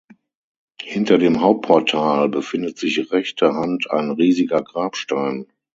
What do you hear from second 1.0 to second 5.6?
dem Hauptportal befindet sich rechter Hand ein riesiger Grabstein.